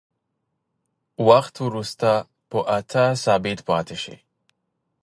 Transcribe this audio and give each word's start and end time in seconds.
وخت 1.27 1.55
وروسته 1.67 2.09
په 2.49 2.59
اته 2.77 3.03
ثابت 3.23 3.59
پاتې 3.69 3.95
شي. 4.03 4.15